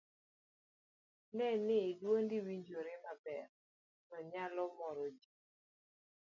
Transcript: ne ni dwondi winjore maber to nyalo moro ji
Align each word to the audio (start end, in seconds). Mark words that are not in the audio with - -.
ne 1.35 1.47
ni 1.65 1.79
dwondi 1.99 2.37
winjore 2.45 2.93
maber 3.05 3.47
to 4.07 4.17
nyalo 4.31 4.63
moro 4.77 5.05
ji 5.19 5.31